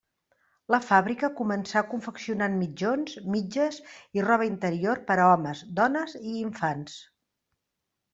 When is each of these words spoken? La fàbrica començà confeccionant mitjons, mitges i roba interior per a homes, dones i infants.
La 0.75 0.77
fàbrica 0.83 1.27
començà 1.41 1.83
confeccionant 1.91 2.55
mitjons, 2.61 3.17
mitges 3.35 3.77
i 4.19 4.23
roba 4.29 4.47
interior 4.53 5.03
per 5.11 5.19
a 5.19 5.29
homes, 5.35 5.63
dones 5.81 6.17
i 6.23 6.33
infants. 6.41 6.97